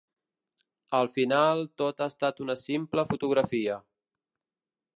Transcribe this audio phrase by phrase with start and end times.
[0.99, 3.77] Al final tot ha estat una simple fotografia.